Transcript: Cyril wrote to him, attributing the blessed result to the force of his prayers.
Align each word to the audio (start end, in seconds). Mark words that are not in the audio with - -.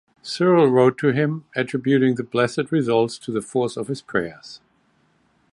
Cyril 0.23 0.65
wrote 0.71 0.97
to 0.97 1.09
him, 1.09 1.45
attributing 1.55 2.15
the 2.15 2.23
blessed 2.23 2.71
result 2.71 3.11
to 3.21 3.31
the 3.31 3.39
force 3.39 3.77
of 3.77 3.87
his 3.87 4.01
prayers. 4.01 4.59